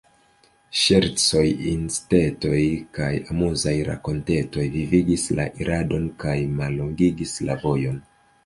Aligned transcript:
Ŝercoj, 0.83 1.43
incitetoj 1.71 2.63
kaj 2.99 3.11
amuzaj 3.35 3.75
rakontetoj 3.91 4.67
vivigis 4.79 5.29
la 5.41 5.47
iradon 5.67 6.11
kaj 6.25 6.37
mallongigis 6.63 7.37
la 7.51 7.61
vojon. 7.67 8.03